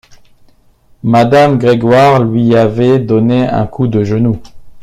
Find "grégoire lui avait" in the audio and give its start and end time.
1.59-2.97